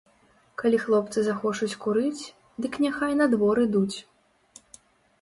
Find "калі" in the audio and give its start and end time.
0.61-0.79